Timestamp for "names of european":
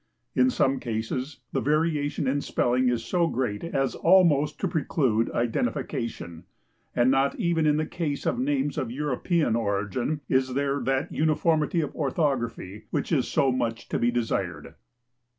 8.39-9.55